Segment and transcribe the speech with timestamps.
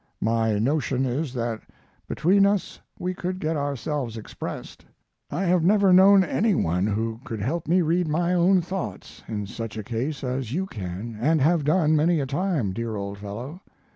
[0.21, 1.61] My notion is that
[2.07, 4.83] between us we could get ourselves expressed.
[5.29, 9.45] I have never known any one who could help me read my own thoughts in
[9.45, 13.61] such a case as you can and have done many a time, dear old fellow.